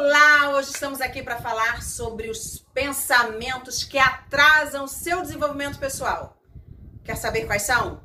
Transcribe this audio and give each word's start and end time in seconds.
Olá! 0.00 0.50
Hoje 0.50 0.70
estamos 0.70 1.00
aqui 1.00 1.24
para 1.24 1.40
falar 1.40 1.82
sobre 1.82 2.30
os 2.30 2.64
pensamentos 2.72 3.82
que 3.82 3.98
atrasam 3.98 4.86
seu 4.86 5.22
desenvolvimento 5.22 5.76
pessoal. 5.76 6.40
Quer 7.02 7.16
saber 7.16 7.46
quais 7.46 7.62
são? 7.62 8.00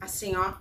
Assim, 0.00 0.36
ó, 0.36 0.52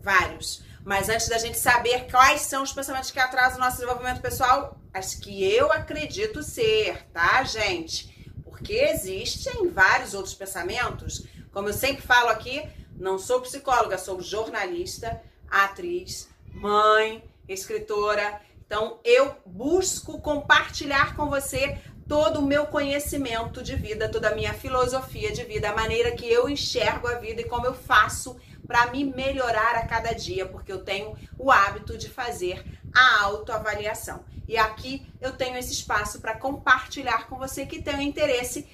vários. 0.00 0.64
Mas 0.82 1.10
antes 1.10 1.28
da 1.28 1.36
gente 1.36 1.58
saber 1.58 2.10
quais 2.10 2.40
são 2.40 2.62
os 2.62 2.72
pensamentos 2.72 3.10
que 3.10 3.20
atrasam 3.20 3.58
o 3.58 3.60
nosso 3.60 3.76
desenvolvimento 3.76 4.22
pessoal, 4.22 4.80
as 4.94 5.14
que 5.14 5.44
eu 5.52 5.70
acredito 5.70 6.42
ser, 6.42 7.06
tá, 7.12 7.44
gente? 7.44 8.32
Porque 8.42 8.72
existem 8.72 9.68
vários 9.68 10.14
outros 10.14 10.34
pensamentos. 10.34 11.26
Como 11.52 11.68
eu 11.68 11.74
sempre 11.74 12.00
falo 12.00 12.30
aqui, 12.30 12.66
não 12.96 13.18
sou 13.18 13.42
psicóloga, 13.42 13.98
sou 13.98 14.22
jornalista, 14.22 15.22
atriz, 15.50 16.26
mãe, 16.54 17.22
escritora 17.46 18.40
então, 18.66 18.98
eu 19.04 19.36
busco 19.46 20.20
compartilhar 20.20 21.14
com 21.14 21.30
você 21.30 21.78
todo 22.08 22.40
o 22.40 22.46
meu 22.46 22.66
conhecimento 22.66 23.62
de 23.62 23.76
vida, 23.76 24.08
toda 24.08 24.28
a 24.28 24.34
minha 24.34 24.52
filosofia 24.52 25.32
de 25.32 25.44
vida, 25.44 25.70
a 25.70 25.74
maneira 25.74 26.12
que 26.12 26.26
eu 26.26 26.48
enxergo 26.48 27.06
a 27.06 27.14
vida 27.14 27.40
e 27.40 27.48
como 27.48 27.64
eu 27.64 27.74
faço 27.74 28.36
para 28.66 28.90
me 28.90 29.04
melhorar 29.04 29.76
a 29.76 29.86
cada 29.86 30.12
dia, 30.12 30.46
porque 30.46 30.72
eu 30.72 30.82
tenho 30.82 31.16
o 31.38 31.52
hábito 31.52 31.96
de 31.96 32.08
fazer 32.08 32.64
a 32.92 33.22
autoavaliação. 33.22 34.24
E 34.48 34.56
aqui 34.56 35.06
eu 35.20 35.32
tenho 35.32 35.56
esse 35.56 35.72
espaço 35.72 36.20
para 36.20 36.36
compartilhar 36.36 37.28
com 37.28 37.36
você 37.36 37.64
que 37.66 37.80
tem 37.80 37.96
o 37.96 38.00
interesse 38.00 38.68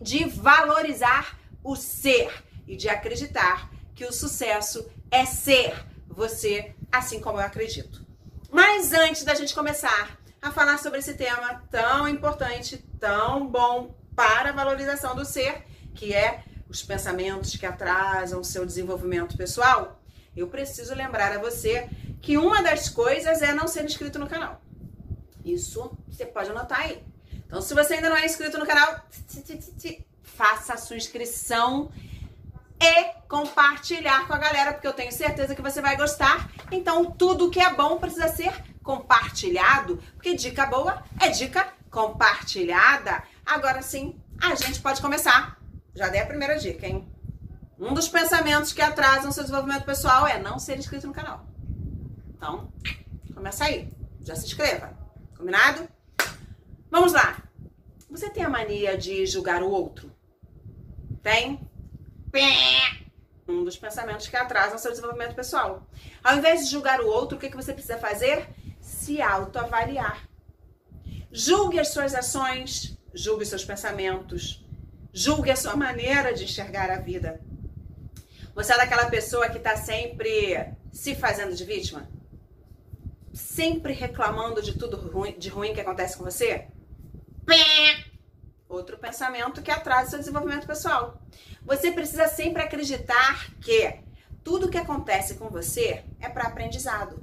de 0.00 0.24
valorizar 0.24 1.38
o 1.62 1.76
ser 1.76 2.32
e 2.66 2.76
de 2.76 2.88
acreditar 2.88 3.70
que 3.94 4.06
o 4.06 4.12
sucesso 4.12 4.90
é 5.10 5.26
ser 5.26 5.84
você, 6.08 6.74
assim 6.90 7.20
como 7.20 7.38
eu 7.38 7.44
acredito. 7.44 8.04
Mas 8.50 8.92
antes 8.92 9.24
da 9.24 9.34
gente 9.34 9.54
começar 9.54 10.18
a 10.40 10.50
falar 10.50 10.78
sobre 10.78 10.98
esse 10.98 11.14
tema 11.14 11.62
tão 11.70 12.08
importante, 12.08 12.78
tão 13.00 13.46
bom 13.46 13.94
para 14.14 14.50
a 14.50 14.52
valorização 14.52 15.14
do 15.14 15.24
ser, 15.24 15.64
que 15.94 16.14
é 16.14 16.44
os 16.68 16.82
pensamentos 16.82 17.56
que 17.56 17.66
atrasam 17.66 18.40
o 18.40 18.44
seu 18.44 18.64
desenvolvimento 18.66 19.36
pessoal, 19.36 20.00
eu 20.36 20.48
preciso 20.48 20.94
lembrar 20.94 21.32
a 21.32 21.38
você 21.38 21.88
que 22.20 22.36
uma 22.36 22.62
das 22.62 22.88
coisas 22.88 23.42
é 23.42 23.54
não 23.54 23.68
ser 23.68 23.84
inscrito 23.84 24.18
no 24.18 24.26
canal. 24.26 24.60
Isso 25.44 25.96
você 26.08 26.24
pode 26.26 26.50
anotar 26.50 26.80
aí. 26.80 27.02
Então, 27.46 27.60
se 27.60 27.74
você 27.74 27.94
ainda 27.94 28.08
não 28.08 28.16
é 28.16 28.24
inscrito 28.24 28.58
no 28.58 28.66
canal, 28.66 29.06
faça 30.22 30.74
a 30.74 30.76
sua 30.76 30.96
inscrição 30.96 31.92
e 32.80 33.04
compartilhar 33.28 34.26
com 34.26 34.34
a 34.34 34.38
galera, 34.38 34.72
porque 34.72 34.86
eu 34.86 34.92
tenho 34.92 35.12
certeza 35.12 35.54
que 35.54 35.62
você 35.62 35.80
vai 35.80 35.96
gostar. 35.96 36.50
Então, 36.70 37.10
tudo 37.10 37.50
que 37.50 37.60
é 37.60 37.72
bom 37.72 37.98
precisa 37.98 38.28
ser 38.28 38.52
compartilhado, 38.82 39.96
porque 40.14 40.34
dica 40.34 40.66
boa 40.66 41.02
é 41.20 41.28
dica 41.30 41.66
compartilhada. 41.90 43.22
Agora 43.46 43.80
sim, 43.82 44.20
a 44.40 44.54
gente 44.54 44.80
pode 44.80 45.00
começar. 45.00 45.58
Já 45.94 46.08
dei 46.08 46.20
a 46.20 46.26
primeira 46.26 46.58
dica, 46.58 46.86
hein? 46.86 47.08
Um 47.78 47.92
dos 47.92 48.08
pensamentos 48.08 48.72
que 48.72 48.82
atrasam 48.82 49.32
seu 49.32 49.42
desenvolvimento 49.42 49.84
pessoal 49.84 50.26
é 50.26 50.38
não 50.38 50.58
ser 50.58 50.78
inscrito 50.78 51.06
no 51.06 51.12
canal. 51.12 51.46
Então, 52.36 52.72
começa 53.34 53.64
aí. 53.64 53.90
Já 54.22 54.36
se 54.36 54.46
inscreva. 54.46 54.96
Combinado? 55.36 55.88
Vamos 56.90 57.12
lá. 57.12 57.42
Você 58.10 58.30
tem 58.30 58.44
a 58.44 58.48
mania 58.48 58.96
de 58.96 59.26
julgar 59.26 59.62
o 59.62 59.70
outro? 59.70 60.10
Tem? 61.22 61.68
Um 63.46 63.62
dos 63.64 63.76
pensamentos 63.76 64.26
que 64.26 64.36
atrasam 64.36 64.78
seu 64.78 64.90
desenvolvimento 64.90 65.34
pessoal. 65.34 65.86
Ao 66.22 66.36
invés 66.36 66.64
de 66.64 66.70
julgar 66.70 67.00
o 67.00 67.06
outro, 67.06 67.36
o 67.36 67.40
que, 67.40 67.50
que 67.50 67.56
você 67.56 67.72
precisa 67.72 67.98
fazer? 67.98 68.48
Se 68.80 69.20
autoavaliar. 69.20 70.28
Julgue 71.30 71.78
as 71.78 71.88
suas 71.88 72.14
ações, 72.14 72.96
julgue 73.12 73.42
os 73.42 73.48
seus 73.48 73.64
pensamentos, 73.64 74.64
julgue 75.12 75.50
a 75.50 75.56
sua 75.56 75.76
maneira 75.76 76.32
de 76.32 76.44
enxergar 76.44 76.90
a 76.90 76.98
vida. 76.98 77.40
Você 78.54 78.72
é 78.72 78.76
daquela 78.76 79.06
pessoa 79.06 79.48
que 79.48 79.58
está 79.58 79.76
sempre 79.76 80.72
se 80.92 81.14
fazendo 81.14 81.54
de 81.54 81.64
vítima? 81.64 82.08
Sempre 83.32 83.92
reclamando 83.92 84.62
de 84.62 84.78
tudo 84.78 84.96
ruim, 84.96 85.36
de 85.38 85.48
ruim 85.48 85.74
que 85.74 85.80
acontece 85.80 86.16
com 86.16 86.24
você? 86.24 86.68
Outro 88.74 88.98
pensamento 88.98 89.62
que 89.62 89.70
atrasa 89.70 90.10
seu 90.10 90.18
desenvolvimento 90.18 90.66
pessoal. 90.66 91.22
Você 91.64 91.92
precisa 91.92 92.26
sempre 92.26 92.60
acreditar 92.60 93.48
que 93.60 94.00
tudo 94.42 94.68
que 94.68 94.76
acontece 94.76 95.34
com 95.36 95.48
você 95.48 96.04
é 96.20 96.28
para 96.28 96.48
aprendizado. 96.48 97.22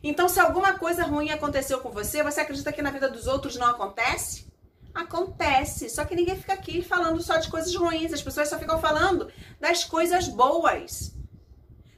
Então, 0.00 0.28
se 0.28 0.38
alguma 0.38 0.78
coisa 0.78 1.02
ruim 1.02 1.30
aconteceu 1.30 1.80
com 1.80 1.90
você, 1.90 2.22
você 2.22 2.40
acredita 2.40 2.72
que 2.72 2.80
na 2.80 2.92
vida 2.92 3.08
dos 3.08 3.26
outros 3.26 3.56
não 3.56 3.66
acontece? 3.66 4.48
Acontece, 4.94 5.90
só 5.90 6.04
que 6.04 6.14
ninguém 6.14 6.36
fica 6.36 6.52
aqui 6.52 6.82
falando 6.82 7.20
só 7.20 7.36
de 7.36 7.48
coisas 7.48 7.74
ruins, 7.74 8.12
as 8.12 8.22
pessoas 8.22 8.48
só 8.48 8.56
ficam 8.56 8.80
falando 8.80 9.30
das 9.58 9.84
coisas 9.84 10.28
boas. 10.28 11.14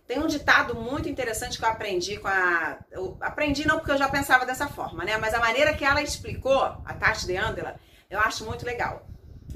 Tem 0.07 0.19
um 0.19 0.27
ditado 0.27 0.75
muito 0.75 1.11
interessante 1.11 1.59
que 1.59 1.65
eu 1.65 1.69
aprendi 1.69 2.19
com 2.19 2.29
a. 2.29 2.79
Eu 2.91 3.17
aprendi 3.21 3.67
não 3.67 3.79
porque 3.79 3.93
eu 3.93 3.99
já 3.99 4.09
pensava 4.09 4.45
dessa 4.45 4.67
forma, 4.67 5.05
né? 5.05 5.17
Mas 5.17 5.33
a 5.33 5.41
maneira 5.41 5.75
que 5.75 5.85
ela 5.85 6.03
explicou, 6.03 6.61
a 6.61 6.95
Tati 6.95 7.27
de 7.27 7.37
Andela, 7.37 7.79
eu 8.13 8.21
acho 8.21 8.45
muito 8.45 8.65
legal. 8.65 9.07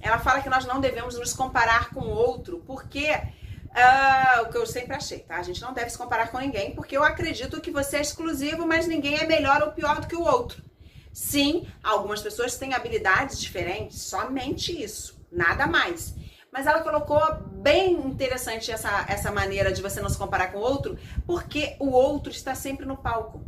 Ela 0.00 0.18
fala 0.18 0.40
que 0.40 0.48
nós 0.48 0.64
não 0.64 0.80
devemos 0.80 1.18
nos 1.18 1.32
comparar 1.34 1.90
com 1.90 2.00
outro, 2.00 2.62
porque 2.66 3.10
uh, 3.10 4.42
o 4.42 4.48
que 4.50 4.56
eu 4.56 4.66
sempre 4.66 4.96
achei, 4.96 5.20
tá? 5.20 5.36
A 5.36 5.42
gente 5.42 5.60
não 5.60 5.74
deve 5.74 5.90
se 5.90 5.98
comparar 5.98 6.30
com 6.30 6.38
ninguém, 6.38 6.74
porque 6.74 6.96
eu 6.96 7.04
acredito 7.04 7.60
que 7.60 7.70
você 7.70 7.98
é 7.98 8.00
exclusivo, 8.00 8.66
mas 8.66 8.86
ninguém 8.86 9.18
é 9.18 9.26
melhor 9.26 9.62
ou 9.62 9.72
pior 9.72 10.00
do 10.00 10.06
que 10.06 10.16
o 10.16 10.24
outro. 10.24 10.64
Sim, 11.12 11.68
algumas 11.82 12.22
pessoas 12.22 12.56
têm 12.56 12.72
habilidades 12.72 13.38
diferentes, 13.38 14.00
somente 14.02 14.82
isso, 14.82 15.22
nada 15.30 15.66
mais. 15.66 16.14
Mas 16.50 16.66
ela 16.66 16.80
colocou 16.80 17.20
bem 17.52 17.92
interessante 17.92 18.70
essa, 18.70 19.04
essa 19.08 19.30
maneira 19.30 19.70
de 19.70 19.82
você 19.82 20.00
não 20.00 20.08
se 20.08 20.16
comparar 20.16 20.50
com 20.50 20.58
o 20.58 20.62
outro, 20.62 20.98
porque 21.26 21.76
o 21.78 21.90
outro 21.90 22.32
está 22.32 22.54
sempre 22.54 22.86
no 22.86 22.96
palco 22.96 23.44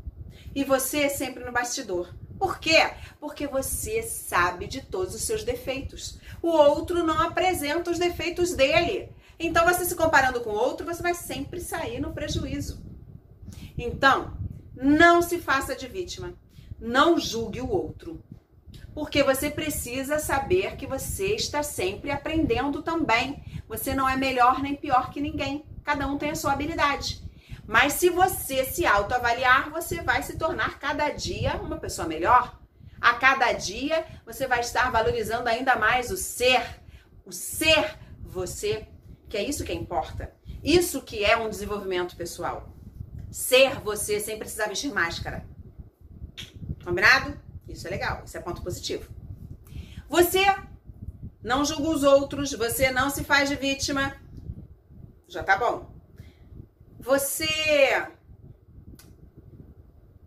e 0.54 0.64
você 0.64 1.08
sempre 1.08 1.44
no 1.44 1.52
bastidor. 1.52 2.12
Por 2.38 2.58
quê? 2.58 2.90
Porque 3.20 3.46
você 3.46 4.02
sabe 4.02 4.66
de 4.66 4.80
todos 4.80 5.14
os 5.14 5.22
seus 5.22 5.42
defeitos. 5.42 6.18
O 6.40 6.48
outro 6.48 7.02
não 7.02 7.20
apresenta 7.20 7.90
os 7.90 7.98
defeitos 7.98 8.54
dele. 8.54 9.10
Então, 9.38 9.64
você 9.64 9.84
se 9.84 9.94
comparando 9.94 10.40
com 10.40 10.50
o 10.50 10.56
outro, 10.56 10.86
você 10.86 11.02
vai 11.02 11.14
sempre 11.14 11.60
sair 11.60 12.00
no 12.00 12.12
prejuízo. 12.12 12.82
Então, 13.76 14.36
não 14.74 15.20
se 15.20 15.38
faça 15.38 15.74
de 15.74 15.88
vítima. 15.88 16.34
Não 16.80 17.18
julgue 17.18 17.60
o 17.60 17.70
outro. 17.70 18.22
Porque 18.94 19.22
você 19.22 19.50
precisa 19.50 20.18
saber 20.18 20.76
que 20.76 20.86
você 20.86 21.34
está 21.34 21.62
sempre 21.62 22.10
aprendendo 22.10 22.82
também. 22.82 23.42
Você 23.68 23.94
não 23.94 24.08
é 24.08 24.16
melhor 24.16 24.60
nem 24.60 24.74
pior 24.74 25.10
que 25.10 25.20
ninguém. 25.20 25.64
Cada 25.84 26.06
um 26.06 26.18
tem 26.18 26.30
a 26.30 26.34
sua 26.34 26.52
habilidade. 26.52 27.22
Mas 27.68 27.92
se 27.92 28.08
você 28.08 28.64
se 28.64 28.86
autoavaliar, 28.86 29.68
você 29.68 30.00
vai 30.00 30.22
se 30.22 30.38
tornar 30.38 30.78
cada 30.78 31.10
dia 31.10 31.56
uma 31.56 31.76
pessoa 31.76 32.08
melhor. 32.08 32.58
A 32.98 33.12
cada 33.12 33.52
dia 33.52 34.06
você 34.24 34.46
vai 34.46 34.60
estar 34.60 34.90
valorizando 34.90 35.50
ainda 35.50 35.76
mais 35.76 36.10
o 36.10 36.16
ser, 36.16 36.80
o 37.26 37.30
ser 37.30 37.98
você, 38.22 38.88
que 39.28 39.36
é 39.36 39.42
isso 39.42 39.64
que 39.64 39.72
importa. 39.74 40.32
Isso 40.64 41.02
que 41.02 41.22
é 41.22 41.36
um 41.36 41.50
desenvolvimento 41.50 42.16
pessoal. 42.16 42.74
Ser 43.30 43.78
você 43.80 44.18
sem 44.18 44.38
precisar 44.38 44.68
vestir 44.68 44.90
máscara. 44.90 45.46
Combinado? 46.82 47.38
Isso 47.68 47.86
é 47.86 47.90
legal, 47.90 48.22
isso 48.24 48.38
é 48.38 48.40
ponto 48.40 48.62
positivo. 48.62 49.12
Você 50.08 50.42
não 51.42 51.66
julga 51.66 51.90
os 51.90 52.02
outros, 52.02 52.50
você 52.54 52.90
não 52.90 53.10
se 53.10 53.24
faz 53.24 53.50
de 53.50 53.56
vítima. 53.56 54.16
Já 55.28 55.44
tá 55.44 55.58
bom. 55.58 55.97
Você, 57.08 58.06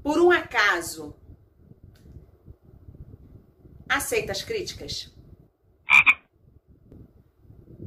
por 0.02 0.20
um 0.20 0.32
acaso, 0.32 1.16
aceita 3.88 4.32
as 4.32 4.42
críticas? 4.42 5.14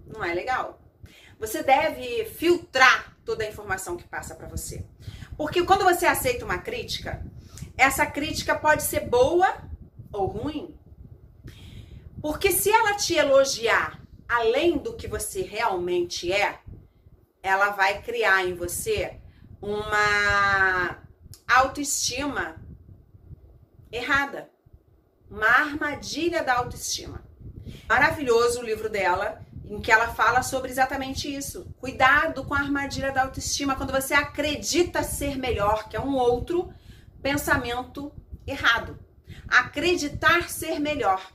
Não 0.07 0.23
é 0.23 0.33
legal. 0.33 0.81
Você 1.41 1.61
deve 1.65 2.25
filtrar 2.27 3.19
toda 3.25 3.43
a 3.43 3.49
informação 3.49 3.97
que 3.97 4.07
passa 4.07 4.33
para 4.37 4.47
você. 4.47 4.87
Porque 5.37 5.65
quando 5.65 5.83
você 5.83 6.07
aceita 6.07 6.45
uma 6.45 6.59
crítica, 6.59 7.27
essa 7.77 8.07
crítica 8.07 8.57
pode 8.57 8.85
ser 8.85 9.09
boa 9.09 9.61
ou 10.13 10.27
ruim. 10.29 10.79
Porque 12.23 12.53
se 12.53 12.71
ela 12.71 12.95
te 12.95 13.15
elogiar 13.15 14.01
além 14.29 14.79
do 14.79 14.95
que 14.95 15.09
você 15.09 15.43
realmente 15.43 16.33
é, 16.33 16.61
ela 17.45 17.71
vai 17.71 18.01
criar 18.01 18.43
em 18.47 18.55
você 18.55 19.21
uma 19.61 20.99
autoestima 21.47 22.57
errada, 23.93 24.49
uma 25.31 25.47
armadilha 25.47 26.43
da 26.43 26.55
autoestima. 26.55 27.23
Maravilhoso 27.87 28.61
o 28.61 28.65
livro 28.65 28.89
dela, 28.89 29.45
em 29.67 29.79
que 29.79 29.93
ela 29.93 30.09
fala 30.09 30.43
sobre 30.43 30.71
exatamente 30.71 31.33
isso. 31.33 31.67
Cuidado 31.79 32.45
com 32.45 32.55
a 32.55 32.61
armadilha 32.61 33.13
da 33.13 33.25
autoestima 33.25 33.77
quando 33.77 33.93
você 33.93 34.15
acredita 34.15 35.03
ser 35.03 35.37
melhor 35.37 35.87
que 35.91 35.97
é 35.97 36.01
um 36.01 36.15
outro 36.17 36.73
pensamento 37.23 38.11
errado. 38.47 38.99
acreditar 39.47 40.49
ser 40.49 40.81
melhor. 40.81 41.31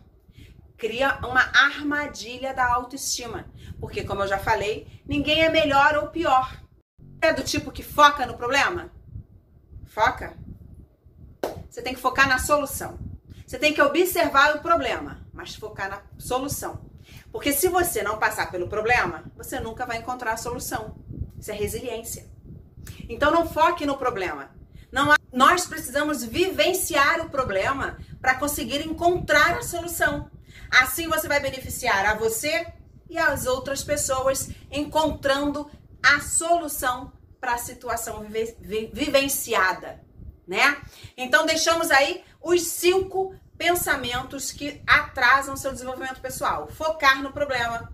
Cria 0.79 1.19
uma 1.23 1.41
armadilha 1.41 2.53
da 2.53 2.65
autoestima. 2.73 3.45
Porque, 3.81 4.05
como 4.05 4.23
eu 4.23 4.27
já 4.27 4.39
falei, 4.39 4.87
ninguém 5.05 5.43
é 5.43 5.49
melhor 5.49 5.97
ou 5.97 6.07
pior. 6.07 6.57
É 7.21 7.33
do 7.33 7.43
tipo 7.43 7.69
que 7.69 7.83
foca 7.83 8.25
no 8.25 8.37
problema? 8.37 8.89
Foca. 9.85 10.37
Você 11.69 11.81
tem 11.81 11.93
que 11.93 11.99
focar 11.99 12.29
na 12.29 12.39
solução. 12.39 12.97
Você 13.45 13.59
tem 13.59 13.73
que 13.73 13.81
observar 13.81 14.55
o 14.55 14.61
problema, 14.61 15.27
mas 15.33 15.53
focar 15.53 15.89
na 15.89 16.01
solução. 16.17 16.89
Porque 17.29 17.51
se 17.51 17.67
você 17.67 18.01
não 18.01 18.17
passar 18.17 18.49
pelo 18.49 18.69
problema, 18.69 19.25
você 19.35 19.59
nunca 19.59 19.85
vai 19.85 19.97
encontrar 19.97 20.31
a 20.31 20.37
solução. 20.37 20.95
Isso 21.37 21.51
é 21.51 21.55
resiliência. 21.55 22.25
Então 23.09 23.31
não 23.31 23.45
foque 23.45 23.85
no 23.85 23.97
problema. 23.97 24.49
Não 24.89 25.11
há... 25.11 25.17
Nós 25.31 25.65
precisamos 25.65 26.23
vivenciar 26.23 27.19
o 27.19 27.29
problema 27.29 27.97
para 28.21 28.35
conseguir 28.35 28.85
encontrar 28.87 29.57
a 29.57 29.61
solução. 29.61 30.31
Assim 30.69 31.07
você 31.07 31.27
vai 31.27 31.39
beneficiar 31.39 32.06
a 32.06 32.13
você 32.13 32.68
e 33.10 33.18
as 33.18 33.45
outras 33.45 33.83
pessoas 33.83 34.50
encontrando 34.71 35.69
a 36.04 36.19
solução 36.21 37.12
para 37.39 37.56
a 37.56 37.57
situação 37.57 38.24
vive, 38.24 38.92
vivenciada, 38.94 40.04
né? 40.48 40.81
Então 41.18 41.45
deixamos 41.45 41.89
aí 41.89 42.24
os 42.42 42.62
cinco 42.62 43.36
pensamentos 43.57 44.51
que 44.51 44.81
atrasam 44.86 45.57
seu 45.57 45.71
desenvolvimento 45.71 46.21
pessoal. 46.21 46.68
Focar 46.68 47.22
no 47.22 47.33
problema, 47.33 47.94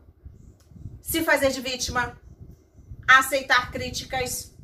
se 1.02 1.24
fazer 1.24 1.52
de 1.52 1.62
vítima, 1.62 2.20
aceitar 3.08 3.72
críticas, 3.72 4.56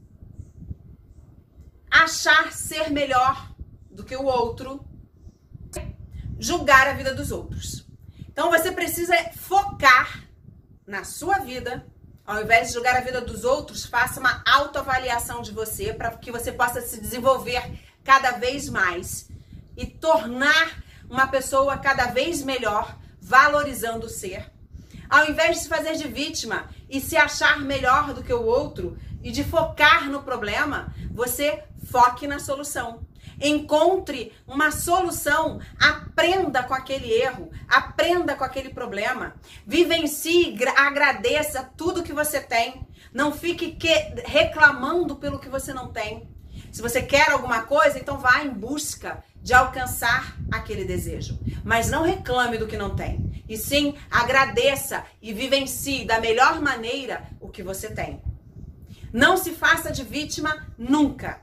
achar 1.90 2.52
ser 2.52 2.90
melhor 2.90 3.54
do 3.90 4.04
que 4.04 4.16
o 4.16 4.26
outro, 4.26 4.86
julgar 6.40 6.88
a 6.88 6.94
vida 6.94 7.14
dos 7.14 7.32
outros. 7.32 7.91
Então 8.32 8.50
você 8.50 8.72
precisa 8.72 9.16
focar 9.36 10.24
na 10.88 11.04
sua 11.04 11.40
vida. 11.40 11.86
Ao 12.26 12.42
invés 12.42 12.68
de 12.68 12.74
julgar 12.74 12.96
a 12.96 13.02
vida 13.02 13.20
dos 13.20 13.44
outros, 13.44 13.86
faça 13.86 14.20
uma 14.20 14.42
autoavaliação 14.46 15.42
de 15.42 15.52
você 15.52 15.94
para 15.94 16.12
que 16.12 16.32
você 16.32 16.52
possa 16.52 16.82
se 16.82 17.00
desenvolver 17.02 17.80
cada 18.04 18.32
vez 18.32 18.70
mais 18.70 19.30
e 19.76 19.86
tornar 19.86 20.82
uma 21.10 21.28
pessoa 21.28 21.78
cada 21.78 22.06
vez 22.06 22.42
melhor, 22.42 22.98
valorizando 23.22 24.06
o 24.06 24.10
ser. 24.10 24.50
Ao 25.10 25.30
invés 25.30 25.58
de 25.58 25.64
se 25.64 25.70
fazer 25.70 25.96
de 25.98 26.08
vítima 26.08 26.70
e 26.90 27.02
se 27.02 27.18
achar 27.18 27.60
melhor 27.60 28.14
do 28.14 28.24
que 28.24 28.34
o 28.34 28.46
outro 28.46 28.98
e 29.22 29.30
de 29.30 29.44
focar 29.44 30.10
no 30.10 30.24
problema, 30.24 30.94
você 31.12 31.64
foque 31.86 32.28
na 32.28 32.40
solução. 32.40 33.06
Encontre 33.42 34.32
uma 34.48 34.70
solução, 34.70 35.60
aprenda 35.80 36.62
com 36.62 36.74
aquele 36.74 37.12
erro, 37.12 37.50
aprenda 37.68 38.36
com 38.36 38.44
aquele 38.44 38.70
problema, 38.70 39.34
vivencie, 39.66 40.56
agradeça 40.78 41.70
tudo 41.76 42.04
que 42.04 42.14
você 42.14 42.40
tem. 42.40 42.86
Não 43.12 43.34
fique 43.34 43.72
que, 43.72 43.94
reclamando 44.26 45.16
pelo 45.16 45.40
que 45.40 45.50
você 45.50 45.74
não 45.74 45.92
tem. 45.92 46.30
Se 46.72 46.82
você 46.82 47.02
quer 47.02 47.32
alguma 47.32 47.64
coisa, 47.64 48.00
então 48.00 48.18
vá 48.18 48.44
em 48.44 48.50
busca 48.50 49.24
de 49.42 49.54
alcançar 49.54 50.38
aquele 50.52 50.86
desejo. 50.86 51.40
Mas 51.64 51.90
não 51.90 52.04
reclame 52.04 52.58
do 52.58 52.68
que 52.68 52.78
não 52.78 52.96
tem. 52.96 53.44
E 53.50 53.58
sim, 53.58 53.96
agradeça 54.10 55.04
e 55.22 55.34
vivencie 55.34 56.06
da 56.06 56.20
melhor 56.20 56.62
maneira 56.62 57.24
o 57.40 57.50
que 57.50 57.64
você 57.64 57.90
tem. 57.90 58.22
Não 59.12 59.36
se 59.36 59.52
faça 59.52 59.92
de 59.92 60.04
vítima 60.04 60.66
nunca. 60.78 61.42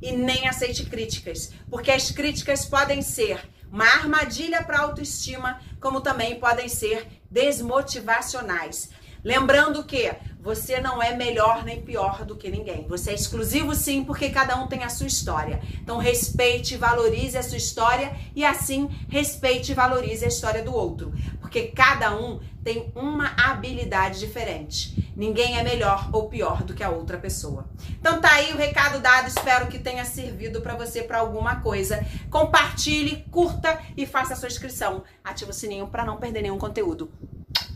E 0.00 0.12
nem 0.12 0.48
aceite 0.48 0.84
críticas, 0.84 1.52
porque 1.70 1.90
as 1.90 2.10
críticas 2.10 2.64
podem 2.64 3.02
ser 3.02 3.40
uma 3.70 3.84
armadilha 3.84 4.62
para 4.62 4.78
a 4.78 4.82
autoestima, 4.82 5.60
como 5.80 6.00
também 6.00 6.38
podem 6.38 6.68
ser 6.68 7.06
desmotivacionais. 7.30 8.90
Lembrando 9.24 9.84
que 9.84 10.12
você 10.40 10.80
não 10.80 11.02
é 11.02 11.14
melhor 11.14 11.64
nem 11.64 11.82
pior 11.82 12.24
do 12.24 12.36
que 12.36 12.48
ninguém. 12.48 12.86
Você 12.88 13.10
é 13.10 13.14
exclusivo 13.14 13.74
sim, 13.74 14.04
porque 14.04 14.30
cada 14.30 14.56
um 14.56 14.68
tem 14.68 14.84
a 14.84 14.88
sua 14.88 15.06
história. 15.06 15.60
Então 15.82 15.98
respeite 15.98 16.74
e 16.74 16.76
valorize 16.78 17.36
a 17.36 17.42
sua 17.42 17.58
história 17.58 18.16
e 18.34 18.44
assim 18.44 18.88
respeite 19.08 19.72
e 19.72 19.74
valorize 19.74 20.24
a 20.24 20.28
história 20.28 20.62
do 20.62 20.72
outro, 20.72 21.12
porque 21.48 21.68
cada 21.68 22.14
um 22.14 22.40
tem 22.62 22.92
uma 22.94 23.32
habilidade 23.42 24.20
diferente. 24.20 25.10
Ninguém 25.16 25.58
é 25.58 25.64
melhor 25.64 26.10
ou 26.12 26.28
pior 26.28 26.62
do 26.62 26.74
que 26.74 26.84
a 26.84 26.90
outra 26.90 27.16
pessoa. 27.16 27.66
Então 27.98 28.20
tá 28.20 28.30
aí 28.32 28.52
o 28.52 28.56
recado 28.58 29.00
dado, 29.00 29.28
espero 29.28 29.66
que 29.68 29.78
tenha 29.78 30.04
servido 30.04 30.60
para 30.60 30.76
você 30.76 31.02
para 31.02 31.18
alguma 31.18 31.62
coisa. 31.62 32.06
Compartilhe, 32.28 33.24
curta 33.30 33.80
e 33.96 34.04
faça 34.04 34.34
a 34.34 34.36
sua 34.36 34.48
inscrição. 34.48 35.02
Ativa 35.24 35.50
o 35.50 35.54
sininho 35.54 35.88
para 35.88 36.04
não 36.04 36.18
perder 36.18 36.42
nenhum 36.42 36.58
conteúdo. 36.58 37.10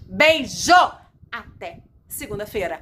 Beijo! 0.07 0.75
Até 1.31 1.79
segunda-feira. 2.07 2.79